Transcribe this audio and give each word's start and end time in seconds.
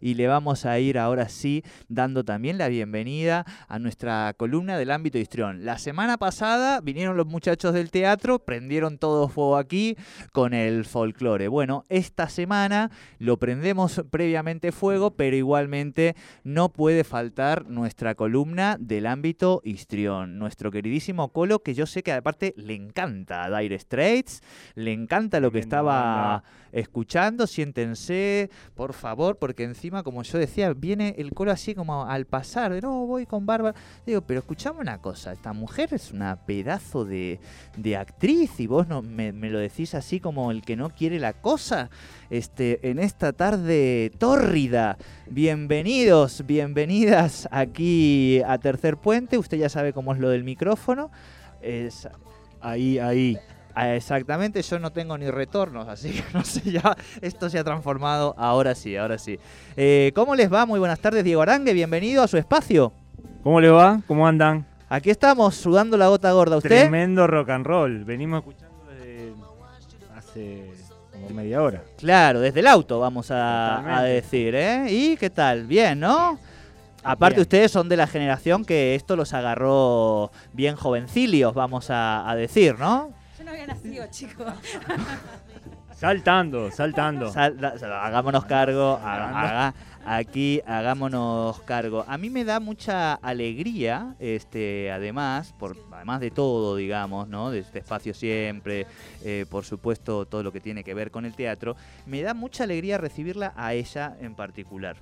y 0.00 0.14
le 0.14 0.26
vamos 0.26 0.66
a 0.66 0.78
ir 0.78 0.98
ahora 0.98 1.28
sí 1.28 1.62
dando 1.88 2.24
también 2.24 2.58
la 2.58 2.68
bienvenida 2.68 3.44
a 3.68 3.78
nuestra 3.78 4.34
columna 4.36 4.78
del 4.78 4.90
ámbito 4.90 5.18
histrión. 5.18 5.64
La 5.64 5.78
semana 5.78 6.16
pasada 6.16 6.80
vinieron 6.80 7.16
los 7.16 7.26
muchachos 7.26 7.74
del 7.74 7.90
teatro, 7.90 8.38
prendieron 8.38 8.98
todo 8.98 9.28
fuego 9.28 9.56
aquí 9.56 9.96
con 10.32 10.54
el 10.54 10.84
folclore. 10.84 11.48
Bueno, 11.48 11.84
esta 11.88 12.28
semana 12.28 12.90
lo 13.18 13.38
prendemos 13.38 14.02
previamente 14.10 14.72
fuego, 14.72 15.12
pero 15.12 15.36
igualmente 15.36 16.16
no 16.44 16.70
puede 16.70 17.04
faltar 17.04 17.66
nuestra 17.68 18.14
columna 18.14 18.76
del 18.78 19.06
ámbito 19.06 19.60
histrión. 19.64 20.38
Nuestro 20.38 20.70
queridísimo 20.70 21.28
Colo, 21.28 21.62
que 21.62 21.74
yo 21.74 21.86
sé 21.86 22.02
que 22.02 22.12
aparte 22.12 22.54
le 22.56 22.74
encanta 22.74 23.48
Dire 23.58 23.78
Straits, 23.78 24.42
le 24.74 24.92
encanta 24.92 25.40
lo 25.40 25.50
que 25.50 25.58
estaba 25.58 26.42
escuchando, 26.72 27.46
siéntense, 27.46 28.50
por 28.74 28.92
favor, 28.92 29.38
porque 29.38 29.64
encima, 29.64 29.89
como 30.02 30.22
yo 30.22 30.38
decía, 30.38 30.72
viene 30.72 31.14
el 31.18 31.32
Colo 31.32 31.52
así 31.52 31.74
como 31.74 32.06
al 32.06 32.26
pasar, 32.26 32.72
de 32.72 32.80
no, 32.80 33.06
voy 33.06 33.26
con 33.26 33.46
Bárbara. 33.46 33.76
Digo, 34.06 34.22
pero 34.22 34.40
escuchame 34.40 34.80
una 34.80 34.98
cosa, 34.98 35.32
esta 35.32 35.52
mujer 35.52 35.92
es 35.92 36.12
una 36.12 36.36
pedazo 36.46 37.04
de, 37.04 37.40
de 37.76 37.96
actriz 37.96 38.58
y 38.60 38.66
vos 38.66 38.88
no, 38.88 39.02
me, 39.02 39.32
me 39.32 39.50
lo 39.50 39.58
decís 39.58 39.94
así 39.94 40.20
como 40.20 40.50
el 40.50 40.62
que 40.62 40.76
no 40.76 40.90
quiere 40.90 41.18
la 41.18 41.32
cosa 41.32 41.90
este, 42.30 42.88
en 42.88 42.98
esta 42.98 43.32
tarde 43.32 44.12
tórrida. 44.18 44.96
Bienvenidos, 45.28 46.46
bienvenidas 46.46 47.48
aquí 47.50 48.40
a 48.46 48.58
Tercer 48.58 48.96
Puente. 48.96 49.38
Usted 49.38 49.58
ya 49.58 49.68
sabe 49.68 49.92
cómo 49.92 50.12
es 50.14 50.20
lo 50.20 50.30
del 50.30 50.44
micrófono. 50.44 51.10
Es, 51.60 52.08
Ahí, 52.60 52.98
ahí. 52.98 53.38
Ah, 53.74 53.94
exactamente, 53.94 54.62
yo 54.62 54.78
no 54.78 54.92
tengo 54.92 55.16
ni 55.18 55.30
retornos, 55.30 55.88
así 55.88 56.10
que 56.10 56.24
no 56.34 56.44
sé, 56.44 56.70
ya 56.70 56.96
esto 57.20 57.50
se 57.50 57.58
ha 57.58 57.64
transformado. 57.64 58.34
Ahora 58.38 58.74
sí, 58.74 58.96
ahora 58.96 59.18
sí. 59.18 59.38
Eh, 59.76 60.12
¿Cómo 60.14 60.34
les 60.34 60.52
va? 60.52 60.66
Muy 60.66 60.78
buenas 60.78 61.00
tardes, 61.00 61.24
Diego 61.24 61.42
Arangue. 61.42 61.72
Bienvenido 61.72 62.22
a 62.22 62.28
su 62.28 62.36
espacio. 62.36 62.92
¿Cómo 63.42 63.60
le 63.60 63.70
va? 63.70 64.00
¿Cómo 64.06 64.26
andan? 64.26 64.66
Aquí 64.88 65.08
estamos, 65.10 65.54
sudando 65.54 65.96
la 65.96 66.08
gota 66.08 66.32
gorda. 66.32 66.56
¿Usted? 66.56 66.80
Tremendo 66.80 67.26
rock 67.26 67.50
and 67.50 67.64
roll. 67.64 68.04
Venimos 68.04 68.40
escuchando 68.40 68.84
desde 68.90 69.32
hace 70.16 70.72
como 71.12 71.30
media 71.30 71.62
hora. 71.62 71.82
Claro, 71.96 72.40
desde 72.40 72.60
el 72.60 72.66
auto 72.66 72.98
vamos 72.98 73.30
a, 73.30 74.02
decir, 74.04 74.54
¿eh? 74.54 74.86
¿Y 74.90 75.16
qué 75.16 75.30
tal? 75.30 75.66
Bien, 75.66 76.00
¿no? 76.00 76.38
Aparte 77.02 77.36
Bien. 77.36 77.42
ustedes 77.42 77.70
son 77.70 77.88
de 77.88 77.96
la 77.96 78.06
generación 78.06 78.64
que 78.64 78.94
esto 78.94 79.16
los 79.16 79.32
agarró 79.32 80.32
bien 80.52 80.76
jovencilios, 80.76 81.54
vamos 81.54 81.88
a, 81.90 82.28
a 82.28 82.34
decir, 82.34 82.78
¿no? 82.78 83.12
No 83.50 83.54
había 83.56 83.66
nacido, 83.66 84.06
chicos. 84.12 84.46
Saltando, 85.96 86.70
saltando. 86.70 87.30
Hagámonos 88.06 88.44
cargo, 88.44 88.96
haga- 89.02 89.74
aquí 90.06 90.62
hagámonos 90.64 91.60
cargo. 91.62 92.04
A 92.06 92.16
mí 92.16 92.30
me 92.30 92.44
da 92.44 92.60
mucha 92.60 93.14
alegría, 93.14 94.14
este, 94.20 94.92
además, 94.92 95.52
por, 95.58 95.76
además 95.92 96.20
de 96.20 96.30
todo, 96.30 96.76
digamos, 96.76 97.26
¿no? 97.28 97.50
De 97.50 97.58
este 97.58 97.80
espacio 97.80 98.14
siempre, 98.14 98.86
eh, 99.24 99.44
por 99.50 99.64
supuesto, 99.64 100.24
todo 100.26 100.44
lo 100.44 100.52
que 100.52 100.60
tiene 100.60 100.84
que 100.84 100.94
ver 100.94 101.10
con 101.10 101.26
el 101.26 101.34
teatro, 101.34 101.76
me 102.06 102.22
da 102.22 102.34
mucha 102.34 102.62
alegría 102.64 102.96
recibirla 102.96 103.52
a 103.56 103.74
ella 103.74 104.16
en 104.20 104.34
particular. 104.36 104.96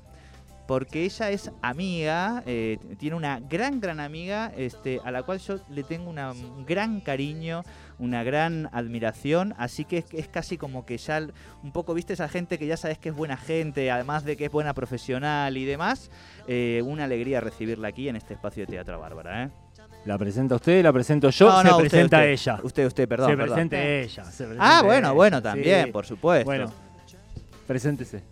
Porque 0.69 1.05
ella 1.06 1.30
es 1.30 1.50
amiga, 1.62 2.42
eh, 2.44 2.77
tiene 2.98 3.16
una 3.16 3.41
gran, 3.41 3.80
gran 3.80 4.00
amiga, 4.00 4.52
este, 4.55 5.00
a 5.02 5.11
la 5.11 5.22
cual 5.22 5.38
yo 5.38 5.56
le 5.70 5.83
tengo 5.83 6.11
una- 6.11 6.33
un 6.33 6.66
gran 6.66 7.00
cariño, 7.00 7.62
una 7.98 8.22
gran 8.22 8.69
admiración, 8.72 9.55
así 9.56 9.86
que 9.86 9.96
es, 9.98 10.05
es 10.12 10.28
casi 10.28 10.58
como 10.58 10.84
que 10.84 10.98
ya 10.98 11.27
un 11.62 11.72
poco, 11.72 11.94
viste, 11.94 12.12
esa 12.12 12.28
gente 12.28 12.58
que 12.58 12.66
ya 12.66 12.77
sabes 12.77 12.98
que 12.98 13.08
es 13.08 13.14
buena 13.14 13.39
gente, 13.39 13.91
además 13.91 14.24
de 14.24 14.36
que 14.36 14.44
es 14.44 14.52
buena 14.52 14.74
profesional 14.74 15.56
y 15.56 15.64
demás, 15.64 16.11
eh, 16.46 16.83
una 16.84 17.05
alegría 17.05 17.41
recibirla 17.41 17.89
aquí 17.89 18.11
en 18.11 18.16
este 18.16 18.34
espacio 18.34 18.66
de 18.66 18.72
Teatro 18.72 19.00
Bárbara. 19.00 19.44
¿eh? 19.44 19.50
¿La 20.05 20.19
presenta 20.19 20.55
usted? 20.56 20.83
¿La 20.83 20.92
presento 20.92 21.30
yo? 21.30 21.48
No, 21.48 21.62
se 21.62 21.69
usted, 21.70 21.80
presenta 21.80 22.16
usted. 22.19 22.28
ella. 22.30 22.58
Usted, 22.62 22.86
usted, 22.86 23.08
perdón. 23.08 23.30
se 23.30 23.36
perdón. 23.39 23.55
presenta 23.55 23.83
ella. 23.83 24.24
se 24.24 24.46
Ah, 24.58 24.83
bueno, 24.85 25.14
bueno, 25.14 25.40
también, 25.40 25.86
Sí. 25.86 25.92
por 25.92 26.05
supuesto. 26.05 26.45
Bueno, 26.45 26.70
preséntese. 27.67 28.23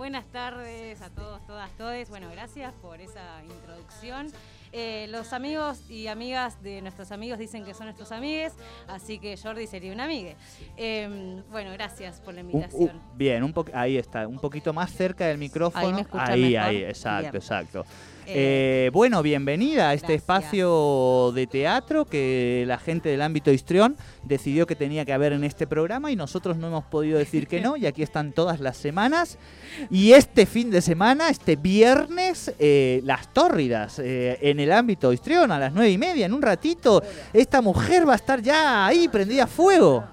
Buenas 0.00 0.24
tardes 0.32 1.02
a 1.02 1.10
todos, 1.10 1.46
todas, 1.46 1.70
todes. 1.76 2.08
Bueno, 2.08 2.30
gracias 2.32 2.72
por 2.80 3.02
esa 3.02 3.44
introducción. 3.44 4.28
Eh, 4.72 5.06
los 5.10 5.34
amigos 5.34 5.82
y 5.90 6.06
amigas 6.06 6.62
de 6.62 6.80
nuestros 6.80 7.12
amigos 7.12 7.38
dicen 7.38 7.66
que 7.66 7.74
son 7.74 7.84
nuestros 7.84 8.10
amigues, 8.10 8.54
así 8.88 9.18
que 9.18 9.36
Jordi 9.36 9.66
sería 9.66 9.92
un 9.92 10.00
amigue. 10.00 10.36
Eh, 10.78 11.42
bueno, 11.50 11.70
gracias 11.72 12.18
por 12.20 12.32
la 12.32 12.40
Un- 12.40 12.46
invitación. 12.50 12.96
un- 12.96 13.18
bien, 13.18 13.42
un 13.44 13.52
ahí 13.74 13.98
está, 13.98 14.26
un 14.26 14.38
poquito 14.38 14.72
más 14.72 14.90
cerca 14.90 15.26
del 15.26 15.36
micrófono. 15.36 15.86
Ahí 15.86 15.92
me 15.92 15.98
ahí, 16.18 16.54
mejor. 16.78 16.88
exacto, 16.88 17.20
Bien. 17.20 17.36
exacto. 17.36 17.84
Eh, 18.26 18.90
bueno, 18.92 19.22
bienvenida 19.22 19.90
a 19.90 19.94
este 19.94 20.14
gracias. 20.14 20.22
espacio 20.22 21.32
de 21.34 21.46
teatro 21.46 22.04
que 22.04 22.64
la 22.66 22.78
gente 22.78 23.08
del 23.08 23.22
ámbito 23.22 23.50
histrión 23.50 23.96
decidió 24.22 24.66
que 24.66 24.76
tenía 24.76 25.04
que 25.04 25.12
haber 25.12 25.32
en 25.32 25.44
este 25.44 25.66
programa 25.66 26.10
y 26.10 26.16
nosotros 26.16 26.56
no 26.56 26.68
hemos 26.68 26.84
podido 26.84 27.18
decir 27.18 27.46
que 27.46 27.60
no 27.60 27.76
y 27.76 27.86
aquí 27.86 28.02
están 28.02 28.32
todas 28.32 28.60
las 28.60 28.76
semanas. 28.76 29.38
Y 29.90 30.12
este 30.12 30.46
fin 30.46 30.70
de 30.70 30.80
semana, 30.80 31.28
este 31.28 31.56
viernes, 31.56 32.52
eh, 32.58 33.00
las 33.04 33.32
tórridas 33.32 33.98
eh, 33.98 34.38
en 34.40 34.60
el 34.60 34.72
ámbito 34.72 35.12
histrión 35.12 35.50
a 35.52 35.58
las 35.58 35.72
nueve 35.72 35.90
y 35.90 35.98
media, 35.98 36.26
en 36.26 36.34
un 36.34 36.42
ratito, 36.42 37.02
esta 37.32 37.60
mujer 37.60 38.08
va 38.08 38.12
a 38.12 38.16
estar 38.16 38.40
ya 38.42 38.86
ahí 38.86 39.08
prendida 39.08 39.44
a 39.44 39.46
fuego. 39.46 40.04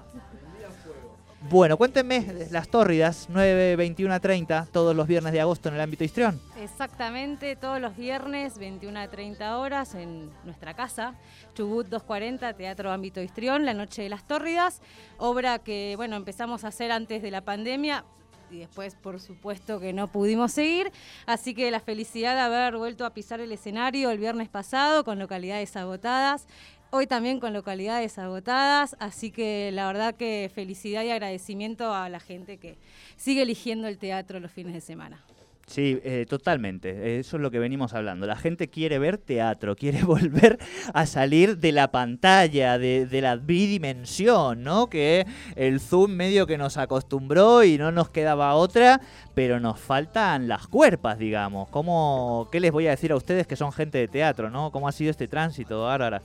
Bueno, 1.50 1.78
cuéntenme 1.78 2.26
las 2.50 2.68
tórridas, 2.68 3.26
9, 3.30 3.76
21 3.76 4.12
a 4.12 4.20
30, 4.20 4.68
todos 4.70 4.94
los 4.94 5.06
viernes 5.06 5.32
de 5.32 5.40
agosto 5.40 5.70
en 5.70 5.76
el 5.76 5.80
ámbito 5.80 6.04
histrión. 6.04 6.38
Exactamente, 6.60 7.56
todos 7.56 7.80
los 7.80 7.96
viernes, 7.96 8.58
21 8.58 9.00
a 9.00 9.08
30 9.08 9.56
horas, 9.56 9.94
en 9.94 10.30
nuestra 10.44 10.74
casa, 10.74 11.14
Chubut 11.54 11.86
240, 11.86 12.52
Teatro 12.52 12.92
Ámbito 12.92 13.22
Histrión, 13.22 13.64
La 13.64 13.72
Noche 13.72 14.02
de 14.02 14.10
las 14.10 14.26
Tórridas, 14.26 14.82
obra 15.16 15.58
que, 15.58 15.94
bueno, 15.96 16.16
empezamos 16.16 16.64
a 16.64 16.68
hacer 16.68 16.92
antes 16.92 17.22
de 17.22 17.30
la 17.30 17.40
pandemia 17.40 18.04
y 18.50 18.58
después, 18.58 18.94
por 18.94 19.20
supuesto, 19.20 19.80
que 19.80 19.92
no 19.92 20.08
pudimos 20.08 20.52
seguir, 20.52 20.90
así 21.26 21.54
que 21.54 21.70
la 21.70 21.80
felicidad 21.80 22.34
de 22.34 22.40
haber 22.40 22.76
vuelto 22.76 23.04
a 23.04 23.14
pisar 23.14 23.40
el 23.40 23.52
escenario 23.52 24.10
el 24.10 24.18
viernes 24.18 24.48
pasado 24.48 25.04
con 25.04 25.18
localidades 25.18 25.76
agotadas. 25.76 26.46
Hoy 26.90 27.06
también 27.06 27.38
con 27.38 27.52
localidades 27.52 28.18
agotadas, 28.18 28.96
así 28.98 29.30
que 29.30 29.70
la 29.72 29.86
verdad 29.86 30.14
que 30.14 30.50
felicidad 30.54 31.02
y 31.02 31.10
agradecimiento 31.10 31.92
a 31.92 32.08
la 32.08 32.18
gente 32.18 32.56
que 32.56 32.78
sigue 33.16 33.42
eligiendo 33.42 33.88
el 33.88 33.98
teatro 33.98 34.40
los 34.40 34.50
fines 34.50 34.72
de 34.72 34.80
semana. 34.80 35.22
Sí, 35.66 36.00
eh, 36.02 36.24
totalmente. 36.26 37.18
Eso 37.18 37.36
es 37.36 37.42
lo 37.42 37.50
que 37.50 37.58
venimos 37.58 37.92
hablando. 37.92 38.26
La 38.26 38.36
gente 38.36 38.68
quiere 38.70 38.98
ver 38.98 39.18
teatro, 39.18 39.76
quiere 39.76 40.02
volver 40.02 40.58
a 40.94 41.04
salir 41.04 41.58
de 41.58 41.72
la 41.72 41.90
pantalla, 41.90 42.78
de, 42.78 43.04
de 43.04 43.20
la 43.20 43.36
bidimensión, 43.36 44.62
¿no? 44.62 44.88
Que 44.88 45.26
el 45.56 45.80
Zoom 45.80 46.12
medio 46.12 46.46
que 46.46 46.56
nos 46.56 46.78
acostumbró 46.78 47.64
y 47.64 47.76
no 47.76 47.92
nos 47.92 48.08
quedaba 48.08 48.54
otra, 48.54 49.02
pero 49.34 49.60
nos 49.60 49.78
faltan 49.78 50.48
las 50.48 50.66
cuerpas, 50.68 51.18
digamos. 51.18 51.68
¿Cómo, 51.68 52.48
¿Qué 52.50 52.60
les 52.60 52.72
voy 52.72 52.86
a 52.86 52.90
decir 52.90 53.12
a 53.12 53.16
ustedes 53.16 53.46
que 53.46 53.56
son 53.56 53.70
gente 53.70 53.98
de 53.98 54.08
teatro, 54.08 54.48
¿no? 54.48 54.72
¿Cómo 54.72 54.88
ha 54.88 54.92
sido 54.92 55.10
este 55.10 55.28
tránsito, 55.28 55.82
Bárbara? 55.82 56.22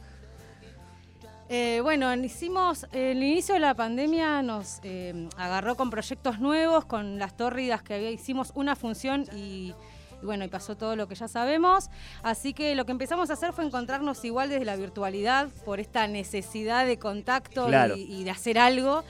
Eh, 1.56 1.81
bueno, 1.84 2.12
hicimos, 2.16 2.88
el 2.94 3.22
inicio 3.22 3.53
de 3.53 3.59
la 3.59 3.75
pandemia 3.75 4.41
nos 4.41 4.80
eh, 4.81 5.30
agarró 5.38 5.75
con 5.75 5.91
proyectos 5.91 6.40
nuevos, 6.40 6.86
con 6.86 7.19
las 7.19 7.38
tórridas 7.38 7.84
que 7.84 7.94
había, 7.94 8.09
hicimos 8.09 8.52
una 8.56 8.75
función 8.75 9.28
y, 9.36 9.75
y 10.19 10.25
bueno, 10.25 10.46
y 10.46 10.47
pasó 10.47 10.75
todo 10.75 10.96
lo 10.96 11.08
que 11.08 11.14
ya 11.14 11.28
sabemos. 11.28 11.91
Así 12.24 12.56
que 12.56 12.74
lo 12.74 12.88
que 12.88 12.91
empezamos 12.91 13.30
a 13.30 13.34
hacer 13.34 13.53
fue 13.53 13.66
encontrarnos 13.66 14.25
igual 14.25 14.50
desde 14.50 14.66
la 14.66 14.75
virtualidad 14.75 15.47
por 15.64 15.80
esta 15.80 16.08
necesidad 16.08 16.88
de 16.88 16.97
contacto 16.97 17.68
Claro. 17.68 17.97
y, 17.97 18.02
y 18.02 18.24
de 18.24 18.31
hacer 18.31 18.58
algo. 18.58 19.03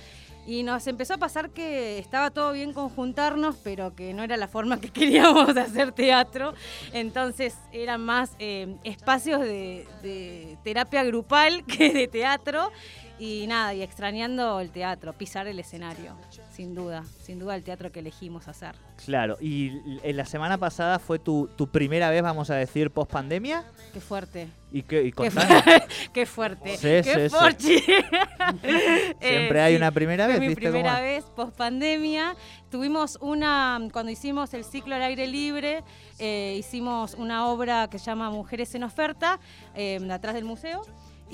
Y 0.46 0.64
nos 0.64 0.88
empezó 0.88 1.14
a 1.14 1.18
pasar 1.18 1.52
que 1.52 2.00
estaba 2.00 2.30
todo 2.30 2.52
bien 2.52 2.74
conjuntarnos, 2.74 3.56
pero 3.64 3.96
que 3.96 4.14
no 4.14 4.24
era 4.24 4.36
la 4.36 4.48
forma 4.48 4.80
que 4.80 4.90
queríamos 4.92 5.56
hacer 5.56 5.92
teatro. 5.92 6.54
Entonces 6.92 7.56
eran 7.72 8.02
más 8.02 8.32
eh, 8.40 8.76
espacios 8.84 9.42
de, 9.42 9.88
de 10.02 10.58
terapia 10.64 11.04
grupal 11.04 11.64
que 11.68 11.94
de 11.94 12.08
teatro. 12.08 12.72
Y 13.20 13.46
nada, 13.48 13.74
y 13.76 13.82
extrañando 13.84 14.60
el 14.60 14.72
teatro, 14.72 15.14
pisar 15.14 15.48
el 15.48 15.60
escenario, 15.60 16.16
sin 16.52 16.74
duda, 16.74 17.04
sin 17.22 17.38
duda 17.40 17.56
el 17.56 17.64
teatro 17.64 17.92
que 17.92 18.00
elegimos 18.00 18.48
hacer. 18.48 18.76
Claro, 19.06 19.38
y 19.40 19.72
en 20.02 20.18
la 20.18 20.26
semana 20.26 20.58
pasada 20.58 20.98
fue 20.98 21.20
tu, 21.20 21.48
tu 21.56 21.68
primera 21.68 22.10
vez, 22.10 22.24
vamos 22.24 22.50
a 22.50 22.56
decir, 22.56 22.90
post 22.90 23.12
pandemia. 23.12 23.64
Qué 23.94 24.02
fuerte. 24.02 24.48
¿Y 24.72 24.82
qué, 24.82 25.02
y 25.04 25.12
Qué, 25.12 25.30
contanos. 25.30 25.64
fu- 25.64 25.70
qué 26.14 26.26
fuerte. 26.26 26.72
Sí, 26.78 26.82
qué 26.82 27.30
sí, 27.30 27.56
sí. 27.60 27.80
Siempre 28.62 29.60
Eh, 29.60 29.62
hay 29.62 29.74
sí. 29.74 29.78
una 29.78 29.92
primera 29.92 30.26
Fue 30.26 30.34
vez, 30.34 30.40
mi 30.42 30.48
¿viste 30.48 30.62
cómo 30.64 30.74
primera 30.74 31.00
vez 31.02 31.24
post 31.36 31.56
pandemia. 31.56 32.36
Tuvimos 32.72 33.18
una, 33.22 33.80
cuando 33.92 34.12
hicimos 34.12 34.54
el 34.56 34.64
ciclo 34.64 34.96
al 34.96 35.04
aire 35.04 35.28
libre, 35.28 35.84
eh, 36.20 36.56
hicimos 36.58 37.14
una 37.14 37.48
obra 37.48 37.88
que 37.90 38.00
se 38.00 38.06
llama 38.06 38.32
Mujeres 38.32 38.74
en 38.76 38.84
Oferta, 38.84 39.40
eh, 39.76 40.00
atrás 40.12 40.34
del 40.34 40.46
museo. 40.46 40.82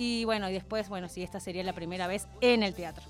Y 0.01 0.23
bueno, 0.23 0.49
y 0.49 0.53
después, 0.53 0.87
bueno, 0.87 1.09
sí, 1.09 1.23
esta 1.23 1.41
sería 1.41 1.61
la 1.61 1.73
primera 1.73 2.07
vez 2.07 2.25
en 2.39 2.63
el 2.63 2.73
teatro. 2.73 3.03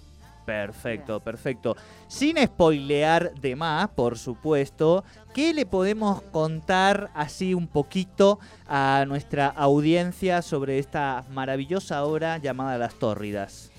Perfecto, 0.43 1.19
perfecto. 1.19 1.77
Sin 2.07 2.43
spoilear 2.43 3.31
de 3.35 3.55
más, 3.55 3.89
por 3.89 4.17
supuesto, 4.17 5.03
¿qué 5.31 5.53
le 5.53 5.67
podemos 5.67 6.23
contar 6.23 7.11
así 7.13 7.53
un 7.53 7.67
poquito 7.67 8.39
a 8.67 9.05
nuestra 9.07 9.45
audiencia 9.49 10.41
sobre 10.41 10.79
esta 10.79 11.25
maravillosa 11.29 12.03
obra 12.05 12.39
llamada 12.39 12.79
Las 12.79 12.95
Tórridas? 12.95 13.69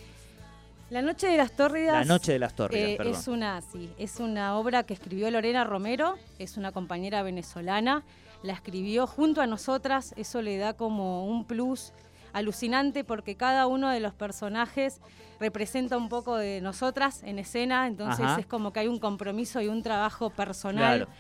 La 0.88 1.02
Noche 1.02 1.26
de 1.26 1.36
las 1.36 1.50
Tórridas. 1.50 1.94
La 1.94 2.04
Noche 2.04 2.30
de 2.30 2.38
las 2.38 2.54
Tórridas, 2.54 2.90
eh, 2.90 2.94
perdón. 2.96 3.14
es 3.14 3.26
una, 3.26 3.60
sí, 3.60 3.90
es 3.98 4.20
una 4.20 4.56
obra 4.56 4.84
que 4.84 4.94
escribió 4.94 5.28
Lorena 5.32 5.64
Romero, 5.64 6.14
es 6.38 6.56
una 6.56 6.70
compañera 6.70 7.24
venezolana, 7.24 8.04
la 8.44 8.52
escribió 8.52 9.08
junto 9.08 9.40
a 9.40 9.48
nosotras, 9.48 10.14
eso 10.16 10.42
le 10.42 10.58
da 10.58 10.74
como 10.74 11.26
un 11.26 11.44
plus 11.44 11.92
alucinante 12.32 13.04
porque 13.04 13.36
cada 13.36 13.66
uno 13.66 13.88
de 13.90 14.00
los 14.00 14.14
personajes 14.14 15.00
representa 15.38 15.96
un 15.96 16.08
poco 16.08 16.36
de 16.36 16.60
nosotras 16.60 17.22
en 17.24 17.38
escena, 17.38 17.86
entonces 17.86 18.24
Ajá. 18.26 18.40
es 18.40 18.46
como 18.46 18.72
que 18.72 18.80
hay 18.80 18.88
un 18.88 18.98
compromiso 18.98 19.60
y 19.60 19.68
un 19.68 19.82
trabajo 19.82 20.30
personal 20.30 21.06
Claro. 21.06 21.12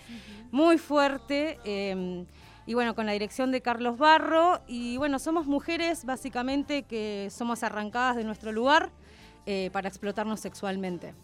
muy 0.50 0.78
fuerte. 0.78 1.58
eh, 1.64 2.24
y 2.66 2.74
bueno, 2.74 2.94
con 2.94 3.04
la 3.06 3.12
dirección 3.12 3.50
de 3.50 3.62
Carlos 3.62 3.98
Barro. 3.98 4.60
Y 4.68 4.96
bueno, 4.96 5.18
somos 5.18 5.46
mujeres 5.46 6.04
básicamente 6.04 6.84
que 6.84 7.28
somos 7.30 7.64
arrancadas 7.64 8.14
de 8.16 8.22
nuestro 8.22 8.52
lugar 8.52 8.90
eh, 9.46 9.70
para 9.72 9.88
explotarnos 9.88 10.38
sexualmente. 10.38 11.14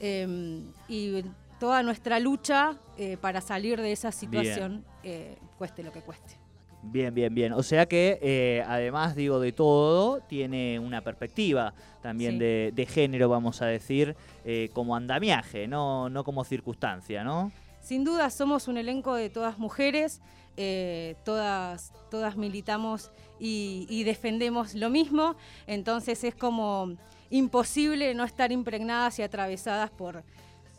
Eh, 0.00 0.62
y 0.88 1.22
toda 1.60 1.82
nuestra 1.84 2.18
lucha 2.18 2.76
eh, 2.96 3.16
para 3.20 3.40
salir 3.40 3.80
de 3.80 3.92
esa 3.92 4.10
situación, 4.10 4.84
eh, 5.04 5.36
cueste 5.58 5.84
lo 5.84 5.92
que 5.92 6.00
cueste. 6.00 6.34
Bien, 6.82 7.14
bien, 7.14 7.34
bien. 7.34 7.52
O 7.52 7.62
sea 7.62 7.86
que, 7.86 8.18
eh, 8.22 8.64
además, 8.66 9.14
digo, 9.14 9.38
de 9.38 9.52
todo, 9.52 10.20
tiene 10.20 10.78
una 10.78 11.02
perspectiva 11.02 11.74
también 12.00 12.32
Sí. 12.32 12.38
de, 12.38 12.72
de 12.74 12.86
género, 12.86 13.28
vamos 13.28 13.60
a 13.60 13.66
decir, 13.66 14.16
eh, 14.46 14.70
como 14.72 14.96
andamiaje, 14.96 15.68
no, 15.68 16.08
no 16.08 16.24
como 16.24 16.42
circunstancia, 16.44 17.22
¿no? 17.22 17.52
Sin 17.82 18.04
duda 18.04 18.30
somos 18.30 18.66
un 18.66 18.78
elenco 18.78 19.14
de 19.14 19.28
todas 19.28 19.58
mujeres, 19.58 20.22
eh, 20.56 21.16
todas, 21.24 21.92
todas 22.10 22.36
militamos 22.36 23.10
y, 23.38 23.86
y 23.90 24.04
defendemos 24.04 24.74
lo 24.74 24.88
mismo, 24.88 25.36
entonces 25.66 26.24
es 26.24 26.34
como 26.34 26.92
imposible 27.30 28.14
no 28.14 28.24
estar 28.24 28.52
impregnadas 28.52 29.18
y 29.18 29.22
atravesadas 29.22 29.90
por, 29.90 30.24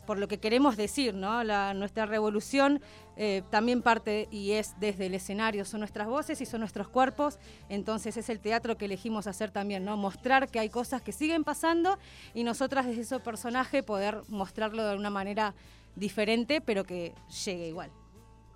por 0.06 0.18
lo 0.18 0.26
que 0.28 0.38
queremos 0.38 0.76
decir, 0.76 1.14
¿no? 1.14 1.44
La- 1.44 1.74
nuestra 1.74 2.06
revolución 2.06 2.80
eh, 3.16 3.42
también 3.50 3.82
parte 3.82 4.26
y 4.30 4.52
es 4.52 4.74
desde 4.80 5.06
el 5.06 5.14
escenario, 5.14 5.64
son 5.64 5.80
nuestras 5.80 6.08
voces 6.08 6.40
y 6.40 6.46
son 6.46 6.60
nuestros 6.60 6.88
cuerpos, 6.88 7.38
entonces 7.68 8.16
es 8.16 8.28
el 8.30 8.40
teatro 8.40 8.76
que 8.78 8.86
elegimos 8.86 9.26
hacer 9.26 9.50
también, 9.50 9.84
¿no? 9.84 9.96
Mostrar 9.96 10.48
que 10.48 10.58
hay 10.58 10.68
cosas 10.70 11.02
que 11.02 11.12
siguen 11.12 11.44
pasando 11.44 11.98
y 12.34 12.42
nosotras 12.44 12.86
desde 12.86 13.02
ese 13.02 13.20
personaje 13.20 13.82
poder 13.82 14.22
mostrarlo 14.28 14.84
de 14.86 14.96
una 14.96 15.10
manera 15.10 15.54
diferente, 15.94 16.60
pero 16.60 16.84
que 16.84 17.14
llegue 17.44 17.68
igual. 17.68 17.90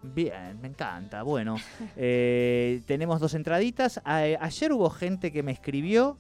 Bien, 0.03 0.59
me 0.61 0.69
encanta. 0.69 1.23
Bueno, 1.23 1.57
eh, 1.97 2.81
tenemos 2.87 3.21
dos 3.21 3.35
entraditas. 3.35 4.01
A- 4.05 4.19
ayer 4.41 4.73
hubo 4.73 4.89
gente 4.91 5.33
que 5.33 5.43
me 5.43 5.53
escribió. 5.53 6.17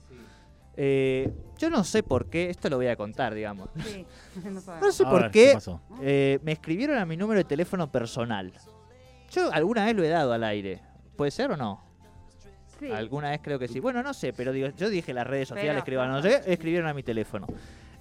Eh, 0.76 1.30
yo 1.58 1.70
no 1.70 1.84
sé 1.84 2.02
por 2.02 2.26
qué, 2.28 2.50
esto 2.50 2.68
lo 2.68 2.76
voy 2.76 2.86
a 2.88 2.96
contar, 2.96 3.34
digamos. 3.34 3.68
Sí, 3.84 4.04
no 4.80 4.92
sé 4.92 5.04
A 5.04 5.10
por 5.10 5.22
ver, 5.22 5.30
qué 5.30 5.50
pasó? 5.54 5.80
eh, 6.02 6.38
me 6.42 6.52
escribieron 6.52 6.98
a 6.98 7.06
mi 7.06 7.16
número 7.16 7.38
de 7.38 7.44
teléfono 7.44 7.90
personal. 7.90 8.52
Yo 9.30 9.50
alguna 9.52 9.84
vez 9.86 9.96
lo 9.96 10.04
he 10.04 10.08
dado 10.08 10.32
al 10.32 10.44
aire. 10.44 10.80
¿Puede 11.16 11.30
ser 11.30 11.50
o 11.50 11.56
no? 11.56 11.82
Sí. 12.78 12.90
Alguna 12.92 13.30
vez 13.30 13.40
creo 13.42 13.58
que 13.58 13.68
sí. 13.68 13.80
Bueno, 13.80 14.02
no 14.02 14.12
sé, 14.12 14.32
pero 14.34 14.52
digo, 14.52 14.68
yo 14.76 14.90
dije 14.90 15.14
las 15.14 15.26
redes 15.26 15.48
sociales, 15.48 15.70
Pero- 15.72 15.78
escriban, 15.78 16.10
no 16.10 16.20
sé, 16.22 16.42
escribieron 16.46 16.88
a 16.88 16.94
mi 16.94 17.02
teléfono. 17.02 17.46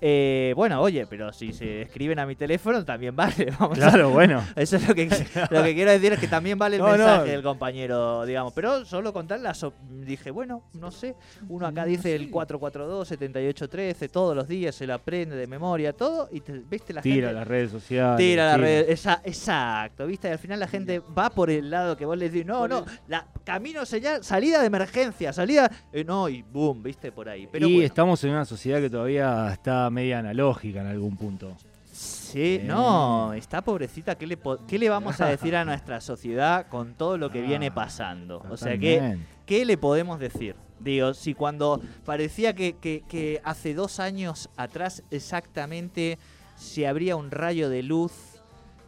Eh, 0.07 0.53
bueno, 0.55 0.79
oye, 0.81 1.07
pero 1.07 1.33
si 1.33 1.51
se 1.51 1.81
escriben 1.81 2.19
a 2.19 2.27
mi 2.27 2.35
teléfono 2.35 2.85
también 2.85 3.15
vale. 3.15 3.51
Vamos 3.59 3.79
a- 3.79 3.89
Claro, 3.89 4.11
bueno. 4.11 4.43
Eso 4.55 4.75
es 4.75 4.87
lo 4.87 4.93
que, 4.93 5.09
lo 5.49 5.63
que 5.63 5.73
quiero 5.73 5.89
decir, 5.89 6.13
es 6.13 6.19
que 6.19 6.27
también 6.27 6.59
vale 6.59 6.75
el 6.75 6.81
No, 6.83 6.89
no. 6.89 6.97
mensaje 6.97 7.31
del 7.31 7.41
compañero, 7.41 8.23
digamos. 8.23 8.53
Pero 8.53 8.85
solo 8.85 9.11
contar 9.11 9.39
las... 9.39 9.63
op- 9.63 9.73
Dije, 10.05 10.29
bueno, 10.29 10.61
no 10.73 10.91
sé. 10.91 11.15
Uno 11.49 11.65
acá 11.65 11.85
dice 11.85 12.13
el 12.15 12.29
442-7813, 12.29 14.09
todos 14.11 14.35
los 14.35 14.47
días 14.47 14.75
se 14.75 14.85
lo 14.85 14.93
aprende 14.93 15.35
de 15.35 15.47
memoria, 15.47 15.93
todo. 15.93 16.29
Y 16.31 16.41
te, 16.41 16.51
viste 16.53 16.93
la 16.93 17.01
Tira 17.01 17.27
gente... 17.29 17.33
las 17.39 17.47
redes 17.47 17.71
sociales. 17.71 18.17
Tira 18.17 18.45
la 18.45 18.55
tira. 18.55 18.67
red, 18.67 18.89
esa- 18.89 19.21
exacto, 19.23 20.05
¿viste? 20.05 20.27
Y 20.27 20.31
al 20.31 20.37
final 20.39 20.59
la 20.59 20.67
gente 20.67 20.99
va 21.17 21.29
por 21.31 21.49
el 21.49 21.69
lado 21.71 21.97
que 21.97 22.05
vos 22.05 22.15
le 22.17 22.29
decís, 22.29 22.45
no, 22.45 22.67
no, 22.67 22.85
la, 23.07 23.25
camino 23.43 23.85
señal, 23.85 24.23
salida 24.23 24.59
de 24.61 24.67
emergencia, 24.67 25.33
salida, 25.33 25.71
eh, 25.91 26.03
no, 26.03 26.29
y 26.29 26.43
boom, 26.43 26.83
¿viste? 26.83 27.11
Por 27.11 27.27
ahí. 27.29 27.47
Pero 27.51 27.67
y 27.67 27.73
bueno, 27.73 27.85
estamos 27.87 28.23
en 28.23 28.31
una 28.31 28.45
sociedad 28.45 28.79
que 28.79 28.89
todavía 28.89 29.49
está 29.51 29.89
media 29.95 30.19
analógica 30.19 30.81
en 30.81 30.87
algún 30.87 31.15
punto. 31.17 31.55
sí, 31.91 32.59
Eh. 32.61 32.63
no, 32.65 33.31
está 33.33 33.61
pobrecita, 33.63 34.15
¿qué 34.15 34.27
le, 34.27 34.37
¿qué 34.67 34.77
le 34.77 34.89
vamos 34.89 35.21
a 35.21 35.27
decir 35.27 35.55
a 35.55 35.63
nuestra 35.63 36.01
sociedad 36.01 36.67
con 36.67 36.93
todo 36.93 37.17
lo 37.17 37.31
que 37.31 37.41
viene 37.41 37.67
Ah, 37.67 37.73
pasando? 37.75 38.43
O 38.51 38.57
sea, 38.57 38.77
que 38.77 38.95
Totalmente. 38.95 39.27
¿Qué 39.45 39.63
le 39.65 39.77
podemos 39.77 40.19
decir? 40.19 40.55
Digo, 40.79 41.13
si 41.13 41.33
cuando 41.33 41.79
parecía 42.03 42.53
que, 42.53 42.75
que- 42.77 43.03
que 43.07 43.39
hace 43.45 43.73
dos 43.73 43.99
años 44.01 44.49
atrás 44.57 45.03
exactamente 45.11 46.17
se 46.55 46.87
abría 46.87 47.15
un 47.15 47.31
rayo 47.31 47.69
de 47.69 47.83
luz, 47.83 48.11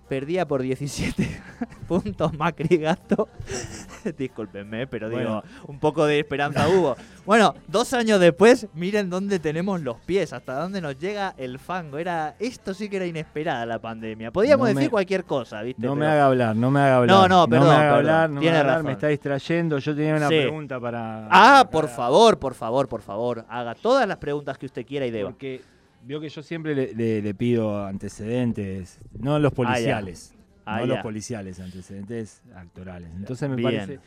perdía 0.08 0.48
por 0.48 0.62
17 0.62 1.42
puntos 1.88 2.34
Macri 2.38 2.78
Gato. 2.78 3.28
Discúlpenme, 4.18 4.88
pero 4.88 5.10
digo, 5.10 5.44
un 5.68 5.80
poco 5.80 6.06
de 6.06 6.20
esperanza 6.20 6.68
hubo. 6.70 6.96
Bueno, 7.26 7.54
dos 7.68 7.94
años 7.94 8.20
después, 8.22 8.68
miren 8.74 9.10
dónde 9.10 9.40
tenemos 9.40 9.82
los 9.82 9.98
pies, 10.00 10.32
hasta 10.32 10.60
dónde 10.62 10.80
nos 10.80 10.98
llega 10.98 11.34
el 11.38 11.60
fango. 11.60 11.98
Era, 11.98 12.36
esto 12.40 12.74
sí 12.74 12.88
que 12.90 12.98
era 12.98 13.06
inesperada 13.06 13.66
la 13.66 13.80
pandemia. 13.80 14.32
Podíamos 14.32 14.68
No 14.70 14.74
me- 14.74 14.80
decir 14.80 14.92
cualquier 14.92 15.26
cosa, 15.26 15.62
¿viste? 15.62 15.86
No 15.86 15.96
me 15.96 16.06
haga 16.06 16.28
hablar, 16.28 16.56
no 16.56 16.72
me 16.72 16.80
haga 16.80 16.98
hablar. 16.98 17.16
No, 17.18 17.28
no, 17.28 17.48
perdón, 17.50 17.68
me 17.68 17.74
haga 17.74 17.82
perdón. 17.82 17.98
hablar, 17.98 18.30
no 18.30 18.42
me 18.42 18.50
haga 18.50 18.60
hablar, 18.60 18.74
razón. 18.76 18.86
me 18.86 18.92
está 18.94 19.08
distrayendo. 19.08 19.78
Yo 19.80 19.96
tenía 19.96 20.16
una 20.16 20.30
Sí. 20.30 20.36
pregunta 20.38 20.80
para. 20.80 21.26
Ah, 21.26 21.30
para- 21.30 21.70
por 21.70 21.90
favor, 21.90 22.40
por 22.40 22.54
favor, 22.54 22.88
por 22.88 23.02
favor. 23.02 23.46
Haga 23.50 23.76
todas 23.76 24.08
las 24.08 24.18
preguntas 24.18 24.58
que 24.58 24.68
usted 24.68 24.86
quiera 24.86 25.06
y 25.06 25.12
deba. 25.12 25.32
Porque 25.32 25.62
vio 26.04 26.20
que 26.20 26.30
yo 26.30 26.42
siempre 26.44 26.74
le, 26.76 26.94
le- 26.94 27.22
le 27.22 27.34
pido 27.34 27.86
antecedentes, 27.86 29.00
no 29.20 29.40
los 29.40 29.54
policiales. 29.54 30.34
Ah, 30.66 30.80
no 30.82 30.86
los 30.88 31.00
policiales, 31.00 31.60
antecedentes 31.60 32.42
actorales. 32.56 33.10
Entonces 33.16 33.50
me 33.50 33.56
Bien. 33.56 33.66
parece. 33.72 34.00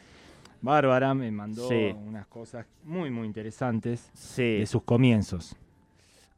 Bárbara 0.62 1.14
me 1.14 1.30
mandó 1.30 1.66
Sí. 1.68 1.94
unas 2.06 2.26
cosas 2.26 2.66
muy, 2.84 3.10
muy 3.10 3.26
interesantes 3.26 4.10
Sí. 4.14 4.58
de 4.58 4.66
sus 4.66 4.82
comienzos. 4.82 5.56